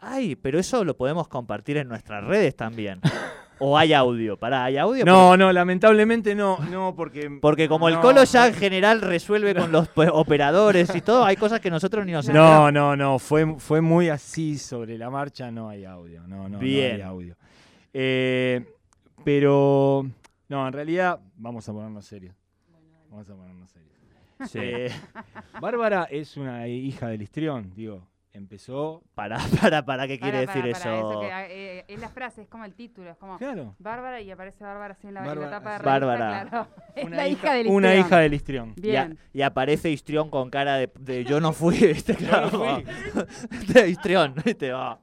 Ay, 0.01 0.37
pero 0.37 0.59
eso 0.61 0.85
lo 0.85 0.97
podemos 0.97 1.27
compartir 1.29 1.77
en 1.77 1.89
nuestras 1.89 2.25
redes 2.25 2.55
también. 2.57 3.01
o 3.65 3.79
hay 3.79 3.93
audio. 3.93 4.37
Pará, 4.37 4.65
¿hay 4.65 4.77
audio? 4.77 5.05
No, 5.05 5.37
no, 5.37 5.53
lamentablemente 5.53 6.35
no, 6.35 6.59
no, 6.69 6.95
porque. 6.97 7.31
Porque 7.41 7.69
como 7.69 7.89
el 7.89 7.95
no, 7.95 8.01
Colo 8.01 8.25
ya 8.25 8.49
en 8.49 8.55
general 8.55 9.01
resuelve 9.01 9.55
con 9.55 9.71
los 9.71 9.87
pues, 9.89 10.11
operadores 10.13 10.93
y 10.97 11.01
todo, 11.01 11.25
hay 11.25 11.37
cosas 11.37 11.61
que 11.61 11.71
nosotros 11.71 12.05
ni 12.05 12.11
nos 12.11 12.27
No, 12.29 12.33
enteramos. 12.33 12.73
no, 12.73 12.97
no, 12.97 13.19
fue, 13.21 13.55
fue 13.59 13.81
muy 13.81 14.09
así 14.09 14.59
sobre 14.59 14.99
la 14.99 15.11
marcha, 15.11 15.53
no 15.53 15.69
hay 15.69 15.85
audio, 15.85 16.27
no, 16.27 16.49
no, 16.49 16.49
no 16.49 16.59
Bien. 16.59 16.97
hay 16.97 17.03
audio. 17.03 17.37
Eh, 17.93 18.67
pero, 19.25 20.07
no, 20.49 20.67
en 20.67 20.73
realidad, 20.73 21.21
vamos 21.37 21.69
a 21.69 21.73
ponernos 21.73 22.05
serios. 22.05 22.35
Vamos 23.11 23.31
a 23.31 23.35
ponernos 23.37 23.71
serios. 23.71 23.93
Sí. 24.51 24.59
Eh, 24.61 24.91
Bárbara 25.61 26.09
es 26.11 26.37
una 26.37 26.67
hija 26.67 27.07
del 27.07 27.23
histrión, 27.23 27.73
digo, 27.77 28.09
empezó... 28.33 29.03
Para, 29.15 29.39
para, 29.61 29.85
para, 29.85 30.07
¿qué 30.09 30.19
quiere 30.19 30.47
Para, 30.47 30.53
decir 30.61 30.73
para, 30.73 30.85
para, 30.85 30.99
eso? 30.99 31.21
que, 31.21 31.79
eh, 31.79 31.85
es 31.89 32.01
la 32.01 32.09
frase, 32.09 32.43
es 32.43 32.49
como 32.49 32.65
el 32.65 32.75
título, 32.75 33.11
es 33.11 33.17
como 33.17 33.39
Claro, 33.39 33.75
Bárbara 33.79 34.21
y 34.21 34.31
aparece 34.31 34.65
Bárbara 34.65 34.93
así 34.95 35.07
en 35.09 35.15
la, 35.15 35.21
en 35.21 35.27
la 35.27 35.35
Bárbara, 35.35 35.51
tapa 35.51 35.71
de 35.73 35.79
revista, 35.79 35.91
Bárbara. 36.17 36.49
claro. 36.49 36.69
Es 36.97 37.05
una 37.05 37.17
la 37.17 37.29
hija, 37.29 37.53
del 37.55 37.67
Una 37.69 37.89
histrión. 37.89 38.07
hija 38.07 38.19
del 38.19 38.35
histrión. 38.35 38.75
Y, 38.77 38.81
a- 38.97 39.05
Bien. 39.07 39.19
y 39.33 39.43
aparece 39.43 39.91
Histrión 39.91 40.29
con 40.31 40.51
cara 40.51 40.77
de, 40.77 40.91
de 40.99 41.25
yo 41.25 41.41
no 41.41 41.53
fui. 41.53 41.77
Yo 42.07 42.15
Claro. 42.17 42.51
no 42.53 42.83
de 43.73 43.89
Histrión, 43.89 44.35
¿viste? 44.45 44.73
Va. 44.73 44.99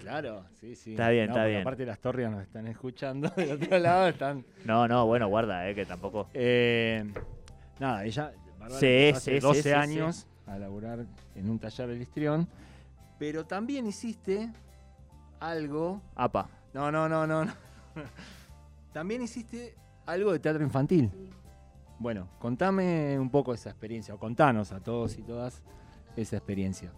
Claro, 0.00 0.44
sí, 0.60 0.74
sí. 0.76 0.90
Está 0.92 1.08
bien, 1.08 1.26
No, 1.28 1.32
está 1.34 1.46
bien. 1.46 1.60
Aparte 1.62 1.86
las 1.86 1.98
torres 1.98 2.30
nos 2.30 2.42
están 2.42 2.66
escuchando, 2.66 3.30
del 3.36 3.52
otro 3.52 3.78
lado 3.78 4.08
están... 4.08 4.44
No, 4.64 4.86
no, 4.86 5.06
bueno, 5.06 5.28
guarda, 5.28 5.66
eh, 5.68 5.74
que 5.74 5.86
tampoco. 5.86 6.28
Eh, 6.34 7.04
nada, 7.78 8.04
ella 8.04 8.32
Bárbara 8.58 8.80
Sí, 8.80 8.86
empezó 8.86 9.16
hace 9.16 9.30
sí, 9.30 9.36
sí, 9.36 9.40
12 9.40 9.62
sí, 9.62 9.68
sí. 9.68 9.74
años 9.74 10.26
a 10.46 10.58
laburar 10.58 11.06
en 11.34 11.50
un 11.50 11.58
taller 11.58 11.88
del 11.88 12.02
histrión, 12.02 12.48
pero 13.18 13.44
también 13.46 13.86
hiciste 13.86 14.52
algo. 15.40 16.00
Apa. 16.14 16.48
No, 16.72 16.90
no, 16.90 17.08
no, 17.08 17.26
no. 17.26 17.44
no. 17.44 17.52
también 18.92 19.22
hiciste 19.22 19.74
algo 20.06 20.32
de 20.32 20.38
teatro 20.38 20.62
infantil. 20.62 21.10
Bueno, 21.98 22.28
contame 22.38 23.18
un 23.18 23.30
poco 23.30 23.54
esa 23.54 23.70
experiencia, 23.70 24.14
o 24.14 24.18
contanos 24.18 24.72
a 24.72 24.80
todos 24.80 25.16
y 25.16 25.22
todas 25.22 25.62
esa 26.16 26.36
experiencia. 26.36 26.92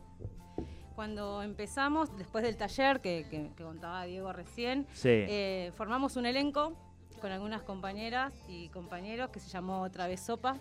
Cuando 0.95 1.43
empezamos, 1.43 2.17
después 2.17 2.43
del 2.43 2.57
taller 2.57 3.01
que, 3.01 3.27
que- 3.31 3.51
que 3.55 3.63
contaba 3.65 4.05
Diego 4.05 4.33
recién, 4.33 4.87
Sí. 4.95 5.09
eh, 5.11 5.71
formamos 5.77 6.17
un 6.17 6.25
elenco 6.25 6.73
con 7.21 7.31
algunas 7.33 7.63
compañeras 7.63 8.33
y 8.49 8.69
compañeros 8.71 9.29
que 9.31 9.39
se 9.41 9.49
llamó 9.49 9.83
Otra 9.83 10.07
vez 10.07 10.21
Sopa 10.21 10.57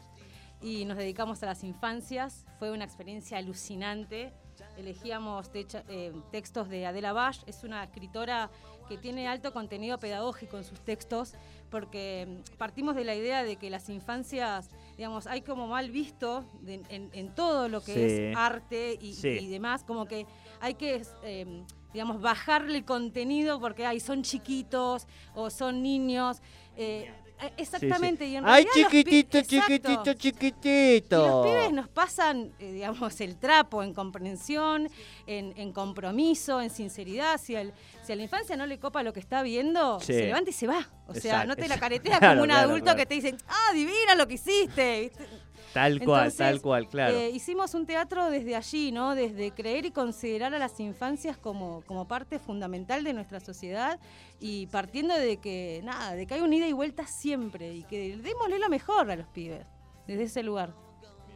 y 0.61 0.85
nos 0.85 0.97
dedicamos 0.97 1.41
a 1.43 1.47
las 1.47 1.63
infancias. 1.63 2.45
Fue 2.59 2.71
una 2.71 2.85
experiencia 2.85 3.37
alucinante 3.37 4.33
elegíamos 4.77 5.51
techa- 5.51 5.83
eh, 5.89 6.13
textos 6.31 6.69
de 6.69 6.85
Adela 6.85 7.11
Bash. 7.13 7.39
Es 7.45 7.63
una 7.63 7.83
escritora 7.83 8.49
que 8.87 8.97
tiene 8.97 9.27
alto 9.27 9.51
contenido 9.51 9.99
pedagógico 9.99 10.57
en 10.57 10.63
sus 10.63 10.79
textos, 10.81 11.33
porque 11.69 12.25
mm, 12.53 12.57
partimos 12.57 12.95
de 12.95 13.03
la 13.03 13.15
idea 13.15 13.43
de 13.43 13.55
que 13.57 13.69
las 13.69 13.89
infancias, 13.89 14.69
digamos, 14.97 15.27
hay 15.27 15.41
como 15.41 15.67
mal 15.67 15.91
visto 15.91 16.45
de- 16.61 16.81
en, 16.89 17.09
en 17.13 17.35
todo 17.35 17.67
lo 17.67 17.81
que 17.83 17.93
Sí. 17.93 18.01
es 18.01 18.37
arte 18.37 18.97
y, 19.01 19.13
Sí. 19.13 19.27
y 19.29 19.47
demás, 19.49 19.83
como 19.83 20.05
que 20.05 20.25
hay 20.61 20.75
que, 20.75 21.01
eh, 21.23 21.63
digamos, 21.93 22.21
bajarle 22.21 22.77
el 22.77 22.85
contenido 22.85 23.59
porque 23.59 23.85
ay, 23.85 23.99
son 23.99 24.23
chiquitos 24.23 25.07
o 25.33 25.49
son 25.49 25.81
niños. 25.83 26.41
eh, 26.77 27.13
eh, 27.41 27.51
exactamente. 27.57 28.25
Y 28.27 28.35
en 28.37 28.45
Ay, 28.45 28.65
chiquitito, 28.73 29.41
chiquitito, 29.41 30.11
Y 30.11 30.15
chiquitito. 30.15 31.27
los 31.27 31.45
pibes 31.45 31.71
nos 31.73 31.87
pasan, 31.89 32.51
eh, 32.59 32.71
digamos, 32.73 33.19
el 33.21 33.37
trapo 33.37 33.83
en 33.83 33.93
comprensión, 33.93 34.87
en, 35.27 35.53
en 35.57 35.71
compromiso, 35.73 36.61
en 36.61 36.69
sinceridad. 36.69 37.39
Si, 37.39 37.55
al- 37.55 37.73
si 38.03 38.13
a 38.13 38.15
la 38.15 38.23
infancia 38.23 38.55
no 38.55 38.65
le 38.65 38.79
copa 38.79 39.03
lo 39.03 39.13
que 39.13 39.19
está 39.19 39.41
viendo, 39.43 39.99
Sí. 39.99 40.13
se 40.13 40.21
levanta 40.27 40.49
y 40.49 40.53
se 40.53 40.67
va. 40.67 40.87
O 41.07 41.13
sea, 41.13 41.21
Exacto, 41.33 41.47
no 41.47 41.55
te 41.55 41.67
la 41.67 41.77
careteas 41.79 42.19
Claro, 42.19 42.33
como 42.35 42.43
un 42.43 42.49
claro, 42.49 42.69
adulto 42.69 42.83
claro. 42.85 42.97
que 42.97 43.05
te 43.05 43.13
dicen, 43.15 43.37
ah, 43.47 43.73
divina 43.73 44.15
lo 44.15 44.27
que 44.27 44.35
hiciste. 44.35 45.01
¿viste? 45.01 45.27
Tal 45.75 45.99
cual, 45.99 46.27
Entonces, 46.27 46.37
tal 46.37 46.61
cual, 46.61 46.87
claro. 46.87 47.17
Eh, 47.17 47.31
hicimos 47.31 47.73
un 47.73 47.85
teatro 47.85 48.29
desde 48.29 48.55
allí, 48.55 48.93
¿no? 48.93 49.13
Desde 49.13 49.51
creer 49.51 49.85
y 49.85 49.91
considerar 49.91 50.55
a 50.55 50.57
las 50.57 50.79
infancias 50.79 51.35
como, 51.37 51.83
como 51.85 52.07
parte 52.07 52.39
fundamental 52.39 53.03
de 53.03 53.11
nuestra 53.11 53.41
sociedad 53.41 53.99
y 54.39 54.67
partiendo 54.67 55.13
de 55.13 55.35
que, 55.35 55.81
nada, 55.83 56.15
de 56.15 56.27
que 56.27 56.35
hay 56.35 56.39
un 56.39 56.53
ida 56.53 56.65
y 56.65 56.71
vuelta 56.71 57.05
siempre 57.05 57.73
y 57.73 57.83
que 57.83 58.15
démosle 58.15 58.57
lo 58.57 58.69
mejor 58.69 59.11
a 59.11 59.17
los 59.17 59.27
pibes, 59.27 59.65
desde 60.07 60.23
ese 60.23 60.43
lugar. 60.43 60.73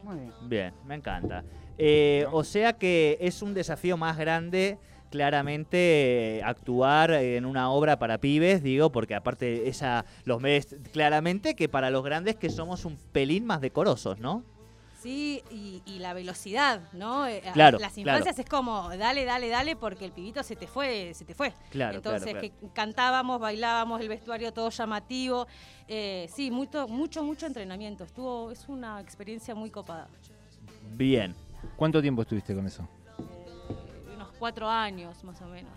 Muy 0.03 0.19
bien. 0.19 0.33
Bien, 0.43 0.73
me 0.85 0.95
encanta. 0.95 1.43
Eh, 1.77 2.25
o 2.31 2.45
sea 2.45 2.71
que 2.71 3.17
es 3.19 3.41
un 3.41 3.53
desafío 3.53 3.97
más 3.97 4.17
grande, 4.17 4.79
claramente, 5.09 6.41
actuar 6.43 7.11
en 7.11 7.45
una 7.45 7.71
obra 7.71 7.99
para 7.99 8.17
pibes, 8.19 8.63
digo, 8.63 8.91
porque 8.91 9.15
aparte 9.15 9.67
esa 9.67 10.05
los 10.25 10.41
ves 10.41 10.75
claramente 10.91 11.55
que 11.55 11.69
para 11.69 11.89
los 11.89 12.03
grandes 12.03 12.35
que 12.35 12.49
somos 12.49 12.85
un 12.85 12.97
pelín 13.11 13.45
más 13.45 13.61
decorosos, 13.61 14.19
¿no? 14.19 14.43
Sí, 15.01 15.41
y, 15.49 15.81
y 15.85 15.99
la 15.99 16.13
velocidad, 16.13 16.81
¿no? 16.91 17.25
Eh, 17.25 17.41
Claro, 17.53 17.79
Las 17.79 17.93
claro. 17.93 18.09
infancias 18.17 18.37
es 18.37 18.45
como, 18.49 18.89
dale, 18.97 19.23
dale, 19.23 19.47
dale, 19.47 19.77
porque 19.77 20.03
el 20.03 20.11
pibito 20.11 20.43
se 20.43 20.57
te 20.57 20.67
fue, 20.67 21.13
se 21.13 21.23
te 21.23 21.33
fue. 21.33 21.53
Claro, 21.71 21.95
Entonces, 21.97 22.31
claro, 22.31 22.41
que 22.41 22.51
cantábamos, 22.73 23.39
bailábamos, 23.39 24.01
el 24.01 24.09
vestuario 24.09 24.51
todo 24.51 24.69
llamativo. 24.69 25.47
Eh, 25.87 26.27
sí, 26.35 26.51
mucho, 26.51 26.89
mucho, 26.89 27.23
mucho 27.23 27.45
entrenamiento. 27.45 28.03
Estuvo, 28.03 28.51
es 28.51 28.67
una 28.67 28.99
experiencia 28.99 29.55
muy 29.55 29.69
copada. 29.69 30.09
Bien. 30.97 31.33
¿Cuánto 31.77 32.01
tiempo 32.01 32.21
estuviste 32.23 32.53
con 32.53 32.67
eso? 32.67 32.85
Cuatro 34.39 34.69
años, 34.69 35.23
más 35.23 35.41
o 35.41 35.45
menos. 35.47 35.71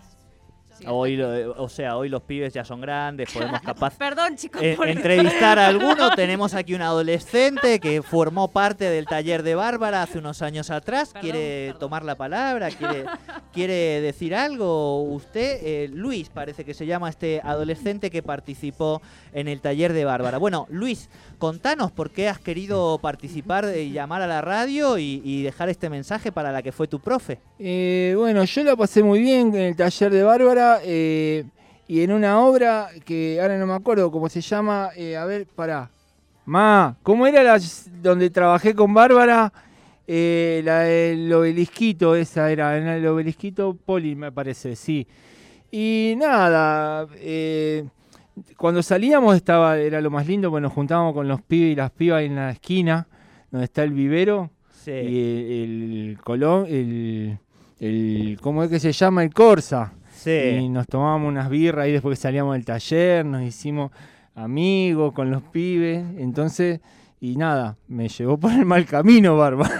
Sí, 0.77 0.85
Hoy, 0.87 1.15
lo- 1.17 1.51
o 1.61 1.69
sea, 1.69 1.97
hoy 1.97 2.09
los 2.09 2.23
pibes 2.23 2.51
ya 2.51 2.65
son 2.65 2.81
grandes, 2.81 3.31
podemos 3.31 3.61
capaz 3.61 3.95
Perdón, 3.99 4.35
chicos, 4.37 4.59
eh, 4.59 4.75
entrevistar 4.87 5.59
a 5.59 5.67
alguno. 5.67 6.09
Tenemos 6.15 6.55
aquí 6.55 6.73
un 6.73 6.81
adolescente 6.81 7.79
que 7.79 8.01
formó 8.01 8.47
parte 8.47 8.85
del 8.89 9.05
taller 9.05 9.43
de 9.43 9.53
Bárbara 9.53 10.01
hace 10.01 10.17
unos 10.17 10.41
años 10.41 10.71
atrás. 10.71 11.09
Perdón, 11.13 11.21
¿Quiere 11.21 11.65
perdón. 11.67 11.79
tomar 11.79 12.03
la 12.03 12.15
palabra? 12.15 12.69
¿Quiere, 12.71 13.05
quiere 13.53 14.01
decir 14.01 14.35
algo 14.35 15.03
usted? 15.03 15.59
Eh, 15.61 15.89
Luis 15.93 16.29
parece 16.29 16.65
que 16.65 16.73
se 16.73 16.85
llama 16.85 17.09
este 17.09 17.39
adolescente 17.43 18.09
que 18.09 18.23
participó 18.23 19.01
en 19.31 19.47
el 19.47 19.61
taller 19.61 19.93
de 19.93 20.03
Bárbara. 20.03 20.39
Bueno, 20.39 20.65
Luis, 20.69 21.09
contanos 21.37 21.91
por 21.91 22.09
qué 22.09 22.27
has 22.27 22.39
querido 22.39 22.97
participar 22.97 23.65
y 23.77 23.91
llamar 23.91 24.21
a 24.21 24.27
la 24.27 24.41
radio 24.41 24.97
y, 24.97 25.43
dejar 25.43 25.69
este 25.69 25.89
mensaje 25.89 26.31
para 26.31 26.51
la 26.51 26.61
que 26.61 26.71
fue 26.71 26.87
tu 26.87 26.99
profe. 26.99 27.37
Eh, 27.59 28.15
bueno, 28.17 28.43
yo 28.45 28.63
la 28.63 28.75
pasé 28.75 29.03
muy 29.03 29.21
bien 29.21 29.53
en 29.53 29.61
el 29.61 29.75
taller 29.75 30.11
de 30.11 30.23
Bárbara 30.23 30.79
eh, 30.83 31.43
y 31.87 32.01
en 32.01 32.13
una 32.13 32.39
obra 32.39 32.89
que 33.05 33.39
ahora 33.41 33.57
no 33.57 33.67
me 33.67 33.73
acuerdo 33.73 34.09
cómo 34.09 34.29
se 34.29 34.41
llama. 34.41 34.89
eh, 34.95 35.17
a 35.17 35.25
ver, 35.25 35.45
pará. 35.45 35.89
Ma, 36.45 36.95
¿cómo 37.03 37.27
era 37.27 37.43
la 37.43 37.59
donde 38.01 38.29
trabajé 38.29 38.73
con 38.73 38.93
Bárbara? 38.93 39.51
Eh, 40.05 40.61
la 40.65 40.79
del 40.79 41.31
obelisquito, 41.31 42.15
esa 42.15 42.51
era, 42.51 42.77
en 42.77 42.87
el 42.87 43.05
obelisquito 43.07 43.75
Poli, 43.75 44.15
me 44.15 44.31
parece, 44.31 44.75
sí. 44.75 45.07
Y 45.71 46.15
nada, 46.17 47.07
eh, 47.15 47.85
cuando 48.57 48.83
salíamos 48.83 49.35
estaba, 49.35 49.77
era 49.77 50.01
lo 50.01 50.11
más 50.11 50.27
lindo, 50.27 50.49
porque 50.49 50.61
nos 50.61 50.73
juntábamos 50.73 51.13
con 51.13 51.27
los 51.27 51.41
pibes 51.41 51.71
y 51.71 51.75
las 51.75 51.91
pibas 51.91 52.23
en 52.23 52.35
la 52.35 52.51
esquina, 52.51 53.07
donde 53.49 53.65
está 53.65 53.83
el 53.83 53.93
vivero. 53.93 54.49
Sí. 54.83 54.91
Y 54.91 55.63
el, 55.63 56.09
el 56.09 56.17
Colón, 56.21 56.65
el, 56.67 57.37
el, 57.79 58.37
¿cómo 58.41 58.63
es 58.63 58.69
que 58.69 58.79
se 58.79 58.91
llama? 58.91 59.23
El 59.23 59.33
Corsa. 59.33 59.93
Y 59.95 60.19
Sí. 60.19 60.69
nos 60.69 60.87
tomábamos 60.87 61.27
unas 61.29 61.49
birras 61.49 61.85
ahí 61.85 61.91
después 61.91 62.17
que 62.17 62.21
salíamos 62.21 62.53
del 62.55 62.63
taller, 62.65 63.25
nos 63.25 63.41
hicimos 63.43 63.91
amigos 64.35 65.11
con 65.13 65.31
los 65.31 65.41
pibes. 65.43 66.03
Entonces, 66.17 66.79
y 67.23 67.37
nada, 67.37 67.77
me 67.87 68.09
llevó 68.09 68.37
por 68.37 68.51
el 68.51 68.65
mal 68.65 68.85
camino, 68.85 69.37
Barba. 69.37 69.69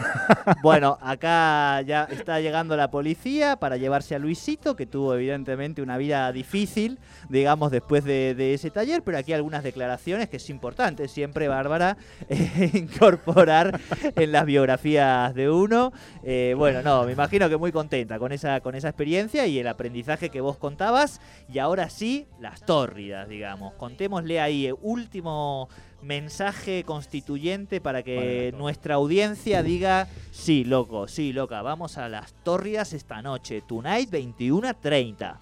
Bueno, 0.61 0.97
acá 1.01 1.81
ya 1.81 2.05
está 2.05 2.39
llegando 2.39 2.77
la 2.77 2.89
policía 2.89 3.57
para 3.57 3.75
llevarse 3.75 4.15
a 4.15 4.19
Luisito, 4.19 4.77
que 4.77 4.85
tuvo 4.85 5.13
evidentemente 5.13 5.81
una 5.81 5.97
vida 5.97 6.31
difícil, 6.31 6.99
digamos, 7.27 7.71
después 7.71 8.05
de, 8.05 8.53
ese 8.53 8.71
taller, 8.71 9.03
pero 9.03 9.17
aquí 9.17 9.33
algunas 9.33 9.63
declaraciones 9.63 10.29
que 10.29 10.37
es 10.37 10.49
importante 10.49 11.09
siempre, 11.09 11.49
Bárbara, 11.49 11.97
eh, 12.29 12.71
incorporar 12.73 13.79
en 14.15 14.31
las 14.31 14.45
biografías 14.45 15.33
de 15.33 15.49
uno. 15.49 15.91
Eh, 16.23 16.55
bueno, 16.57 16.81
no, 16.81 17.03
me 17.03 17.11
imagino 17.11 17.49
que 17.49 17.57
muy 17.57 17.73
contenta 17.73 18.19
con 18.19 18.31
esa, 18.31 18.61
con 18.61 18.75
esa 18.75 18.87
experiencia 18.87 19.45
y 19.47 19.59
el 19.59 19.67
aprendizaje 19.67 20.29
que 20.29 20.39
vos 20.39 20.57
contabas. 20.57 21.19
Y 21.51 21.59
ahora 21.59 21.89
sí, 21.89 22.25
las 22.39 22.61
tórridas, 22.65 23.27
digamos. 23.27 23.73
Contémosle 23.73 24.39
ahí, 24.39 24.67
eh, 24.67 24.73
último 24.81 25.67
mensaje 26.03 26.83
constituyente 26.83 27.81
para 27.81 28.03
que 28.03 28.53
nuestra 28.57 28.95
audiencia 28.95 29.63
diga, 29.63 30.07
sí, 30.31 30.63
loco, 30.63 31.07
sí, 31.07 31.33
loca, 31.33 31.61
vamos 31.61 31.97
a 31.97 32.09
las 32.09 32.33
tórridas 32.43 32.93
esta 32.93 33.21
noche, 33.21 33.61
tonight 33.61 34.09
21.30. 34.09 35.37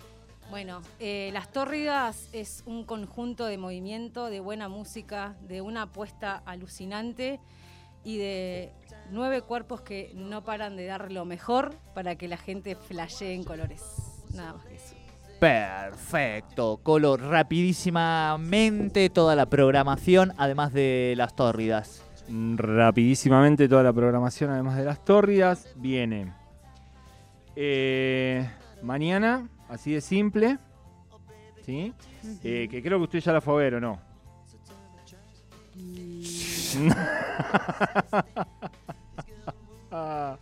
Bueno, 0.51 0.81
eh, 0.99 1.29
Las 1.31 1.49
Tórridas 1.49 2.27
es 2.33 2.63
un 2.65 2.83
conjunto 2.83 3.45
de 3.45 3.57
movimiento, 3.57 4.29
de 4.29 4.41
buena 4.41 4.67
música, 4.67 5.37
de 5.47 5.61
una 5.61 5.83
apuesta 5.83 6.43
alucinante 6.45 7.39
y 8.03 8.17
de 8.17 8.73
nueve 9.11 9.43
cuerpos 9.43 9.79
que 9.79 10.11
no 10.13 10.43
paran 10.43 10.75
de 10.75 10.87
dar 10.87 11.09
lo 11.09 11.23
mejor 11.23 11.73
para 11.93 12.17
que 12.17 12.27
la 12.27 12.35
gente 12.35 12.75
flashee 12.75 13.33
en 13.33 13.45
colores. 13.45 13.81
Nada 14.33 14.53
más 14.55 14.65
que 14.65 14.75
eso. 14.75 15.00
Perfecto, 15.41 16.79
Colo, 16.83 17.17
rapidísimamente 17.17 19.09
toda 19.09 19.35
la 19.35 19.47
programación, 19.47 20.33
además 20.37 20.71
de 20.71 21.15
las 21.17 21.35
tórridas. 21.35 22.05
Rapidísimamente 22.29 23.67
toda 23.67 23.81
la 23.81 23.91
programación, 23.91 24.51
además 24.51 24.77
de 24.77 24.85
las 24.85 25.03
tórridas, 25.03 25.67
viene 25.77 26.31
eh, 27.55 28.47
mañana, 28.83 29.49
así 29.67 29.93
de 29.93 30.01
simple, 30.01 30.59
¿sí? 31.65 31.91
Eh, 32.43 32.67
que 32.69 32.83
creo 32.83 32.99
que 32.99 33.03
usted 33.05 33.21
ya 33.21 33.33
la 33.33 33.41
fue 33.41 33.55
a 33.55 33.57
ver, 33.57 33.73
¿o 33.73 33.81
no? 33.81 33.95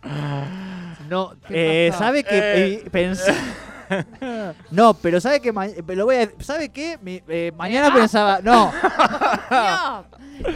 No, 1.08 1.32
¿Qué 1.48 1.88
eh? 1.88 1.92
¿sabe 1.92 2.22
que 2.22 2.84
Eh. 2.84 3.69
No, 4.70 4.94
pero 4.94 5.20
¿sabe 5.20 5.40
que 5.40 5.52
lo 5.52 6.04
voy 6.04 6.16
a 6.16 6.30
¿Sabe 6.40 6.68
qué? 6.68 6.98
Mi- 7.02 7.22
eh, 7.28 7.52
mañana 7.56 7.92
pensaba, 7.92 8.40
no, 8.42 8.72
No, 9.50 10.04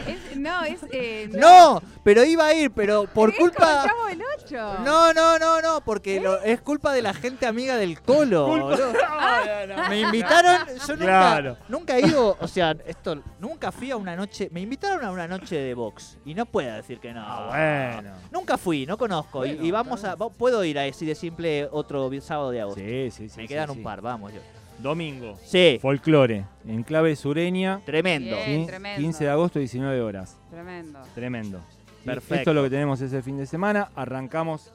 es, 0.07 0.17
no, 0.45 0.63
es. 0.63 0.79
eh, 0.91 1.29
no, 1.33 1.81
pero 2.03 2.23
iba 2.23 2.45
a 2.47 2.53
ir, 2.53 2.71
pero 2.71 3.05
por 3.05 3.29
Es 3.31 3.35
como 3.37 3.49
culpa 3.51 3.81
el 3.83 3.89
Chavo 3.89 4.05
del 4.05 4.21
Ocho. 4.37 4.83
No, 4.85 5.13
no, 5.13 5.37
no, 5.39 5.61
no, 5.61 5.81
porque 5.81 6.19
lo- 6.21 6.41
es 6.41 6.61
culpa 6.61 6.93
de 6.93 7.01
la 7.01 7.13
gente 7.13 7.45
amiga 7.45 7.75
del 7.77 8.01
Colo. 8.01 8.47
boludo. 8.47 8.93
Me 9.89 9.99
invitaron, 10.01 10.67
yo 10.87 10.93
nunca, 10.93 11.05
Claro. 11.05 11.57
nunca 11.67 11.97
he 11.97 12.07
ido, 12.07 12.37
o 12.39 12.47
sea, 12.47 12.75
esto, 12.85 13.21
nunca 13.39 13.71
fui 13.71 13.91
a 13.91 13.97
una 13.97 14.15
noche, 14.15 14.49
me 14.51 14.61
invitaron 14.61 15.03
a 15.03 15.11
una 15.11 15.27
noche 15.27 15.55
de 15.57 15.73
box 15.73 16.17
y 16.25 16.33
no 16.33 16.45
puedo 16.45 16.73
decir 16.75 16.99
que 16.99 17.11
no. 17.13 17.21
Ah, 17.25 17.95
bueno. 17.99 18.15
Nunca 18.31 18.57
fui, 18.57 18.85
no 18.85 18.97
conozco 18.97 19.45
y- 19.45 19.49
Bueno, 19.49 19.65
y, 19.65 19.71
vamos 19.71 20.03
a, 20.03 20.15
puedo 20.17 20.63
ir 20.63 20.77
a 20.79 20.85
ese 20.85 21.05
de 21.05 21.15
simple 21.15 21.67
otro 21.71 22.09
sábado 22.21 22.51
de 22.51 22.61
agosto. 22.61 22.79
Sí, 22.81 23.09
sí, 23.11 23.29
sí. 23.29 23.41
Me 23.41 23.47
quedan 23.47 23.69
sí. 23.71 23.77
un 23.77 23.83
par, 23.83 24.01
vamos 24.01 24.33
yo. 24.33 24.39
Domingo. 24.79 25.37
Sí, 25.43 25.79
Folclore, 25.81 26.45
en 26.67 26.83
clave 26.83 27.15
sureña, 27.15 27.81
tremendo. 27.85 28.35
Bien. 28.35 28.61
¿sí? 28.61 28.67
tremendo. 28.67 29.01
15 29.01 29.23
de 29.23 29.29
agosto, 29.29 29.59
19 29.59 30.01
horas. 30.01 30.37
Tremendo. 30.49 30.99
Tremendo. 31.15 31.59
¿sí? 31.69 31.77
Perfecto. 32.05 32.35
Esto 32.35 32.49
es 32.51 32.55
lo 32.55 32.63
que 32.63 32.69
tenemos 32.69 33.01
ese 33.01 33.21
fin 33.21 33.37
de 33.37 33.45
semana. 33.45 33.89
Arrancamos 33.95 34.71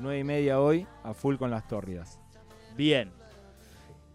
9 0.00 0.18
y 0.18 0.24
media 0.24 0.60
hoy 0.60 0.86
a 1.04 1.14
full 1.14 1.36
con 1.36 1.50
las 1.50 1.66
tórridas. 1.68 2.18
Bien. 2.76 3.10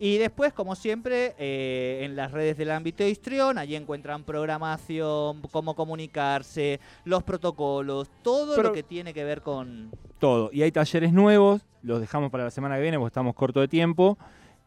Y 0.01 0.17
después, 0.17 0.53
como 0.53 0.75
siempre, 0.75 1.36
eh, 1.38 2.01
en 2.03 2.15
las 2.15 2.31
redes 2.31 2.57
del 2.57 2.71
ámbito 2.71 3.03
de 3.03 3.09
histrión, 3.09 3.57
allí 3.57 3.75
encuentran 3.75 4.24
programación, 4.24 5.41
cómo 5.51 5.75
comunicarse, 5.75 6.79
los 7.03 7.21
protocolos, 7.24 8.09
todo 8.24 8.55
Pero- 8.55 8.69
lo 8.69 8.74
que 8.74 8.83
tiene 8.83 9.13
que 9.13 9.25
ver 9.25 9.41
con... 9.41 9.91
Todo. 10.17 10.50
Y 10.53 10.62
hay 10.63 10.71
talleres 10.71 11.12
nuevos, 11.13 11.65
los 11.81 12.00
dejamos 12.00 12.31
para 12.31 12.45
la 12.45 12.51
semana 12.51 12.75
que 12.75 12.81
viene 12.81 12.98
porque 12.98 13.09
estamos 13.09 13.36
corto 13.36 13.59
de 13.59 13.67
tiempo, 13.67 14.17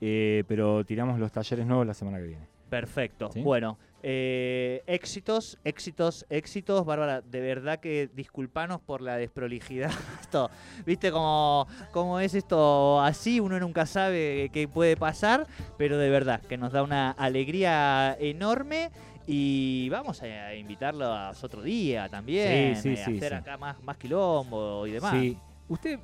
eh, 0.04 0.42
pero 0.48 0.84
tiramos 0.84 1.20
los 1.20 1.30
talleres 1.30 1.64
nuevos 1.64 1.86
la 1.86 1.94
semana 1.94 2.18
que 2.18 2.24
viene. 2.24 2.48
Perfecto. 2.68 3.30
¿Sí? 3.32 3.40
Bueno, 3.40 3.78
eh, 4.02 4.82
éxitos, 4.88 5.60
éxitos, 5.62 6.26
éxitos. 6.28 6.84
Bárbara, 6.84 7.20
de 7.20 7.40
verdad 7.40 7.78
que 7.78 8.10
disculpanos 8.12 8.80
por 8.80 9.00
la 9.00 9.16
desprolijidad. 9.16 9.92
Esto, 10.20 10.50
viste 10.84 11.12
cómo, 11.12 11.68
cómo 11.92 12.18
es 12.18 12.34
esto 12.34 13.00
así, 13.00 13.38
uno 13.38 13.60
nunca 13.60 13.86
sabe 13.86 14.50
qué 14.52 14.66
puede 14.66 14.96
pasar, 14.96 15.46
pero 15.78 15.98
de 15.98 16.10
verdad 16.10 16.40
que 16.40 16.56
nos 16.56 16.72
da 16.72 16.82
una 16.82 17.12
alegría 17.12 18.16
enorme. 18.18 18.90
Y 19.24 19.88
vamos 19.90 20.20
a 20.22 20.52
invitarlo 20.56 21.04
a 21.04 21.30
otro 21.30 21.62
día 21.62 22.08
también, 22.08 22.74
Sí, 22.74 22.82
sí, 22.82 22.88
eh, 22.88 23.02
a 23.02 23.04
sí, 23.04 23.16
hacer 23.18 23.34
acá 23.34 23.56
más, 23.56 23.80
más 23.84 23.96
quilombo 23.96 24.84
y 24.84 24.90
demás. 24.90 25.12
Sí. 25.12 25.38
Usted, 25.68 26.00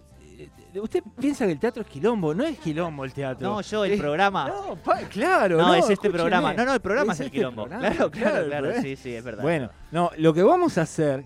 usted 0.80 1.02
piensa 1.18 1.46
que 1.46 1.52
el 1.52 1.58
teatro 1.58 1.82
es 1.82 1.88
quilombo, 1.88 2.34
no 2.34 2.44
es 2.44 2.58
quilombo 2.58 3.04
el 3.04 3.12
teatro. 3.12 3.48
No, 3.48 3.60
yo, 3.60 3.84
el 3.84 3.92
Es- 3.92 4.00
programa. 4.00 4.48
No, 4.48 4.76
pa- 4.76 5.00
claro. 5.08 5.56
No, 5.58 5.68
no, 5.68 5.74
es 5.74 5.80
este 5.80 5.92
escúcheme. 5.94 6.14
programa. 6.18 6.54
No, 6.54 6.64
no, 6.64 6.74
el 6.74 6.80
programa 6.80 7.12
es, 7.12 7.16
Es 7.16 7.20
el 7.20 7.26
este 7.26 7.36
quilombo. 7.38 7.62
programa, 7.64 7.88
claro, 7.94 8.10
claro, 8.10 8.30
claro, 8.32 8.46
claro. 8.48 8.66
pero 8.66 8.76
es- 8.76 8.82
Sí, 8.82 8.96
sí, 8.96 9.14
es 9.14 9.24
verdad. 9.24 9.42
Bueno, 9.42 9.70
no, 9.92 10.10
lo 10.16 10.32
que 10.34 10.42
vamos 10.42 10.78
a 10.78 10.82
hacer. 10.82 11.24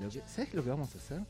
lo 0.00 0.08
que- 0.10 0.20
¿Sabes 0.26 0.54
lo 0.54 0.62
que 0.64 0.70
vamos 0.70 0.94
a 0.94 0.98
hacer? 0.98 1.22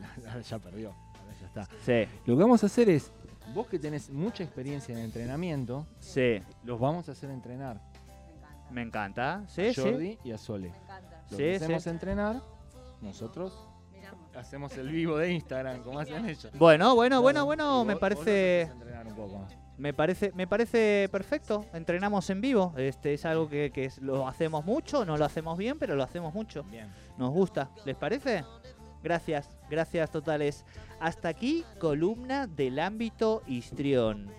ya 0.48 0.58
perdió. 0.58 0.88
ahora 0.90 1.34
Ya 1.40 1.46
está. 1.46 1.68
Sí, 1.84 2.08
Lo 2.26 2.36
que 2.36 2.42
vamos 2.42 2.62
a 2.62 2.66
hacer 2.66 2.88
es. 2.90 3.10
Vos 3.54 3.68
que 3.68 3.78
tenés 3.78 4.10
mucha 4.10 4.42
experiencia 4.42 4.92
en 4.92 5.04
entrenamiento, 5.04 5.86
sí. 6.00 6.40
los 6.64 6.80
vamos 6.80 7.08
a 7.08 7.12
hacer 7.12 7.30
entrenar. 7.30 7.80
Me 8.70 8.82
encanta. 8.82 9.44
Sí, 9.46 9.68
a 9.68 9.72
sí. 9.74 9.80
Jordi 9.80 10.18
y 10.24 10.32
a 10.32 10.38
Sole. 10.38 10.70
Me 10.70 10.76
encanta. 10.76 11.22
Los 11.30 11.38
Sí, 11.38 11.48
hacemos 11.54 11.82
sí. 11.84 11.88
entrenar, 11.90 12.42
nosotros. 13.00 13.68
Hacemos 14.36 14.76
el 14.76 14.88
vivo 14.88 15.16
de 15.18 15.32
Instagram, 15.32 15.82
como 15.82 15.98
hacen 16.00 16.24
ellos. 16.26 16.48
Bueno, 16.58 16.94
bueno, 16.94 17.22
bueno, 17.22 17.44
bueno, 17.44 17.78
vos- 17.78 17.86
me 17.86 17.96
parece, 17.96 18.66
los 18.68 18.70
haces 18.70 18.82
entrenar 18.82 19.06
un 19.06 19.14
poco. 19.14 19.46
me 19.78 19.92
parece, 19.94 20.32
me 20.34 20.46
parece 20.46 21.08
perfecto. 21.10 21.64
Entrenamos 21.72 22.28
en 22.30 22.40
vivo. 22.40 22.72
Este 22.76 23.14
es 23.14 23.24
algo 23.24 23.48
que, 23.48 23.70
que 23.72 23.90
lo 24.00 24.26
hacemos 24.28 24.64
mucho, 24.64 25.04
no 25.04 25.16
lo 25.16 25.24
hacemos 25.24 25.56
bien, 25.58 25.78
pero 25.78 25.94
lo 25.96 26.02
hacemos 26.02 26.32
mucho. 26.34 26.62
Bien. 26.64 26.88
Nos 27.18 27.30
gusta. 27.30 27.70
¿Les 27.84 27.96
parece? 27.96 28.44
Gracias, 29.02 29.48
gracias 29.70 30.10
totales. 30.10 30.64
Hasta 30.98 31.28
aquí, 31.28 31.64
columna 31.78 32.46
del 32.46 32.78
ámbito 32.78 33.42
histrión. 33.46 34.30